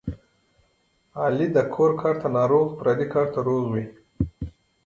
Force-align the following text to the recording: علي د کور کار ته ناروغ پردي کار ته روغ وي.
علي 1.21 1.47
د 1.55 1.57
کور 1.73 1.91
کار 2.01 2.15
ته 2.21 2.27
ناروغ 2.37 2.67
پردي 2.79 3.07
کار 3.13 3.27
ته 3.33 3.39
روغ 3.47 3.63
وي. 3.73 3.85